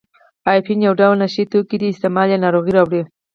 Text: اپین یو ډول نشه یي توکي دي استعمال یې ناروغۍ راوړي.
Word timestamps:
اپین 0.57 0.79
یو 0.87 0.93
ډول 0.99 1.15
نشه 1.23 1.37
یي 1.41 1.45
توکي 1.51 1.77
دي 1.81 1.87
استعمال 1.91 2.27
یې 2.31 2.41
ناروغۍ 2.43 2.71
راوړي. 2.77 3.01